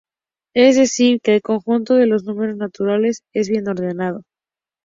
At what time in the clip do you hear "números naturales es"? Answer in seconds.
2.23-3.49